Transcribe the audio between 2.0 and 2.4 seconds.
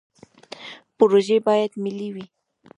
وي